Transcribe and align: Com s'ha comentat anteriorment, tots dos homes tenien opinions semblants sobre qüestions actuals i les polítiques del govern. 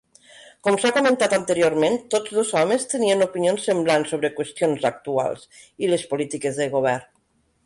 Com 0.67 0.77
s'ha 0.83 0.91
comentat 0.93 1.35
anteriorment, 1.37 1.97
tots 2.15 2.33
dos 2.39 2.53
homes 2.61 2.87
tenien 2.95 3.23
opinions 3.27 3.69
semblants 3.69 4.15
sobre 4.15 4.33
qüestions 4.41 4.89
actuals 4.93 5.47
i 5.87 5.93
les 5.95 6.09
polítiques 6.17 6.59
del 6.63 6.75
govern. 6.79 7.07